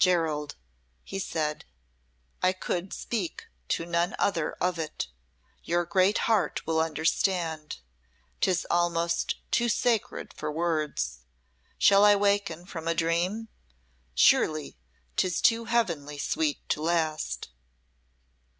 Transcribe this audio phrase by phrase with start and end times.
[0.00, 0.56] "Gerald,"
[1.04, 1.64] he said,
[2.42, 5.06] "I could speak to none other of it.
[5.62, 7.76] Your great heart will understand.
[8.40, 11.20] 'Tis almost too sacred for words.
[11.78, 13.46] Shall I waken from a dream?
[14.12, 14.76] Surely,
[15.14, 17.50] 'tis too heavenly sweet to last."